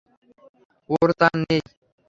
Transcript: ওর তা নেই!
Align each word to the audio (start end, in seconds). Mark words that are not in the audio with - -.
ওর 0.89 1.09
তা 1.19 1.27
নেই! 1.41 1.61